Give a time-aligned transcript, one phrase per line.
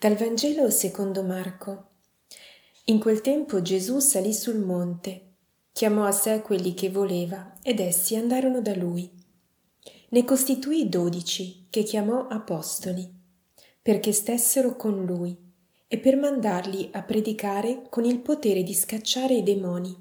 [0.00, 1.86] Dal Vangelo secondo Marco.
[2.84, 5.22] In quel tempo Gesù salì sul monte,
[5.72, 9.10] chiamò a sé quelli che voleva ed essi andarono da lui.
[10.10, 13.12] Ne costituì dodici che chiamò apostoli,
[13.82, 15.36] perché stessero con lui
[15.88, 19.96] e per mandarli a predicare con il potere di scacciare i demoni.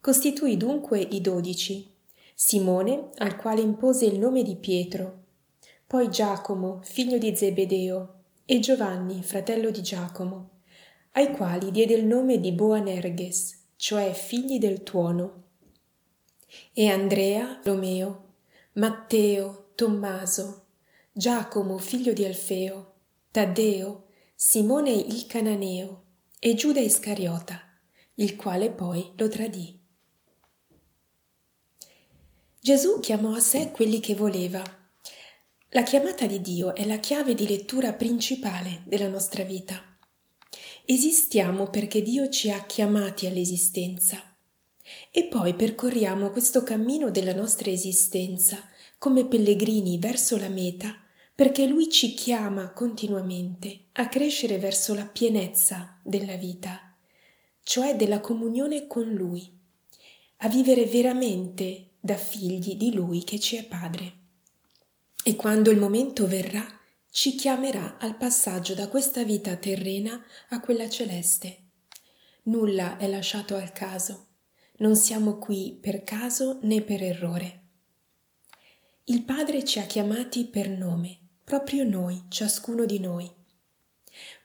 [0.00, 1.86] Costituì dunque i dodici,
[2.34, 5.24] Simone, al quale impose il nome di Pietro,
[5.86, 8.14] poi Giacomo, figlio di Zebedeo,
[8.50, 10.62] e Giovanni, fratello di Giacomo,
[11.12, 15.44] ai quali diede il nome di Boanerges, cioè figli del tuono,
[16.72, 18.32] e Andrea, Romeo,
[18.72, 20.64] Matteo, Tommaso,
[21.12, 22.94] Giacomo, figlio di Alfeo,
[23.30, 26.06] Taddeo, Simone il Cananeo
[26.40, 27.62] e Giuda Iscariota,
[28.14, 29.78] il quale poi lo tradì.
[32.60, 34.79] Gesù chiamò a sé quelli che voleva
[35.72, 39.80] la chiamata di Dio è la chiave di lettura principale della nostra vita.
[40.84, 44.20] Esistiamo perché Dio ci ha chiamati all'esistenza
[45.12, 50.92] e poi percorriamo questo cammino della nostra esistenza come pellegrini verso la meta
[51.32, 56.96] perché Lui ci chiama continuamente a crescere verso la pienezza della vita,
[57.62, 59.48] cioè della comunione con Lui,
[60.38, 64.18] a vivere veramente da figli di Lui che ci è Padre
[65.22, 66.66] e quando il momento verrà
[67.10, 71.64] ci chiamerà al passaggio da questa vita terrena a quella celeste.
[72.44, 74.28] Nulla è lasciato al caso,
[74.78, 77.58] non siamo qui per caso né per errore.
[79.04, 83.30] Il Padre ci ha chiamati per nome, proprio noi, ciascuno di noi.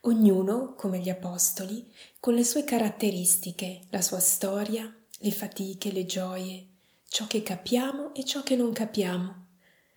[0.02, 6.66] Ognuno, come gli Apostoli, con le sue caratteristiche, la sua storia, le fatiche, le gioie,
[7.08, 9.45] ciò che capiamo e ciò che non capiamo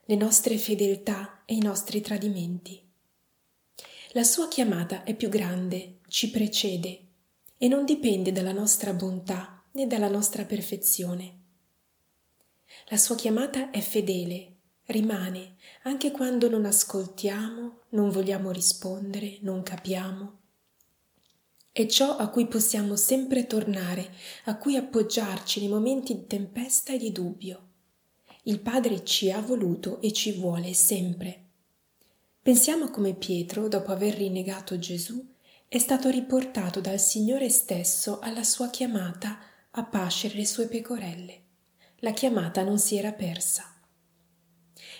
[0.09, 2.83] le nostre fedeltà e i nostri tradimenti.
[4.13, 7.01] La sua chiamata è più grande, ci precede
[7.59, 11.37] e non dipende dalla nostra bontà né dalla nostra perfezione.
[12.87, 14.55] La sua chiamata è fedele,
[14.85, 20.39] rimane anche quando non ascoltiamo, non vogliamo rispondere, non capiamo.
[21.71, 24.11] È ciò a cui possiamo sempre tornare,
[24.45, 27.67] a cui appoggiarci nei momenti di tempesta e di dubbio.
[28.43, 31.47] Il Padre ci ha voluto e ci vuole sempre.
[32.41, 35.23] Pensiamo come Pietro, dopo aver rinnegato Gesù,
[35.67, 39.39] è stato riportato dal Signore stesso alla sua chiamata
[39.71, 41.41] a pascere le sue pecorelle.
[41.97, 43.65] La chiamata non si era persa.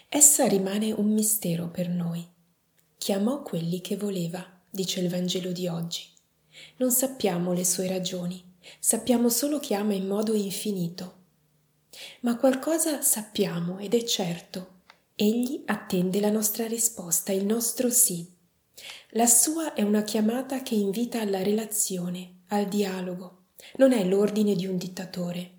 [0.10, 2.28] Essa rimane un mistero per noi.
[2.98, 6.04] Chiamò quelli che voleva, dice il Vangelo di oggi.
[6.76, 8.44] Non sappiamo le sue ragioni,
[8.80, 11.19] sappiamo solo che ama in modo infinito
[12.22, 14.78] ma qualcosa sappiamo ed è certo.
[15.16, 18.28] Egli attende la nostra risposta, il nostro sì.
[19.12, 23.44] La sua è una chiamata che invita alla relazione, al dialogo.
[23.78, 25.54] Non è l'ordine di un dittatore.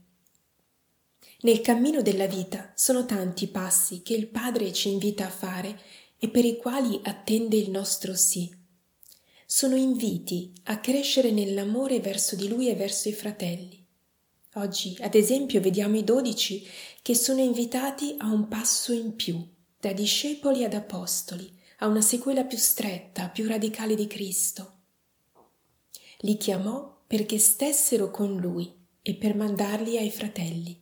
[1.42, 5.78] Nel cammino della vita sono tanti passi che il Padre ci invita a fare
[6.18, 8.50] e per i quali attende il nostro sì.
[9.46, 13.79] Sono inviti a crescere nell'amore verso di Lui e verso i fratelli
[14.54, 16.66] Oggi, ad esempio, vediamo i dodici
[17.02, 19.40] che sono invitati a un passo in più,
[19.78, 24.72] da discepoli ad apostoli, a una sequela più stretta, più radicale di Cristo.
[26.22, 30.76] Li chiamò perché stessero con lui e per mandarli ai fratelli.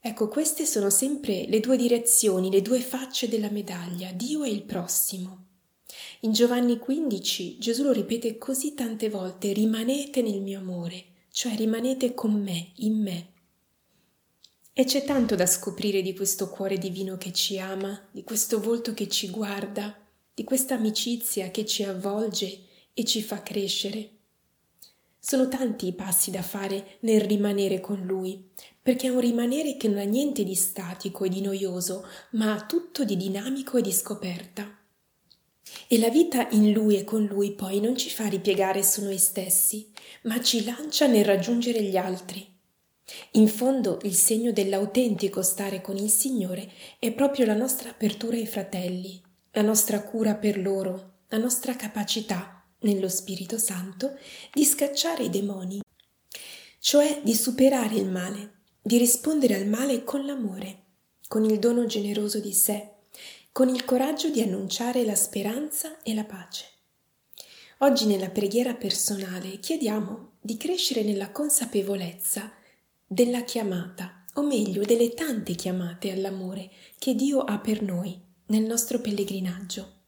[0.00, 4.64] Ecco, queste sono sempre le due direzioni, le due facce della medaglia, Dio e il
[4.64, 5.46] prossimo.
[6.22, 12.12] In Giovanni 15 Gesù lo ripete così tante volte, rimanete nel mio amore cioè rimanete
[12.12, 13.26] con me, in me.
[14.74, 18.92] E c'è tanto da scoprire di questo cuore divino che ci ama, di questo volto
[18.92, 19.98] che ci guarda,
[20.34, 24.10] di questa amicizia che ci avvolge e ci fa crescere.
[25.18, 28.50] Sono tanti i passi da fare nel rimanere con Lui,
[28.82, 32.66] perché è un rimanere che non ha niente di statico e di noioso, ma ha
[32.66, 34.81] tutto di dinamico e di scoperta.
[35.88, 39.18] E la vita in lui e con lui poi non ci fa ripiegare su noi
[39.18, 39.90] stessi,
[40.22, 42.48] ma ci lancia nel raggiungere gli altri.
[43.32, 48.46] In fondo il segno dell'autentico stare con il Signore è proprio la nostra apertura ai
[48.46, 49.20] fratelli,
[49.52, 54.16] la nostra cura per loro, la nostra capacità, nello Spirito Santo,
[54.52, 55.80] di scacciare i demoni,
[56.78, 60.84] cioè di superare il male, di rispondere al male con l'amore,
[61.28, 62.91] con il dono generoso di sé
[63.52, 66.64] con il coraggio di annunciare la speranza e la pace.
[67.80, 72.50] Oggi nella preghiera personale chiediamo di crescere nella consapevolezza
[73.06, 79.00] della chiamata, o meglio delle tante chiamate all'amore che Dio ha per noi nel nostro
[79.00, 80.00] pellegrinaggio.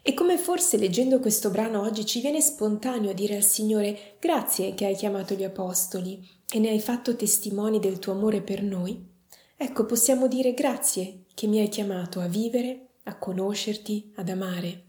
[0.00, 4.86] E come forse leggendo questo brano oggi ci viene spontaneo dire al Signore grazie che
[4.86, 9.06] hai chiamato gli Apostoli e ne hai fatto testimoni del tuo amore per noi,
[9.54, 14.84] ecco possiamo dire grazie che mi hai chiamato a vivere, a conoscerti, ad amare.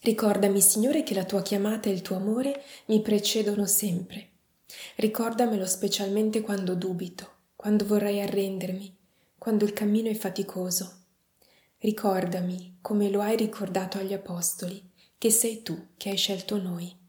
[0.00, 4.30] Ricordami, Signore, che la tua chiamata e il tuo amore mi precedono sempre.
[4.96, 8.96] Ricordamelo specialmente quando dubito, quando vorrei arrendermi,
[9.38, 11.02] quando il cammino è faticoso.
[11.78, 17.03] Ricordami, come lo hai ricordato agli Apostoli, che sei tu che hai scelto noi.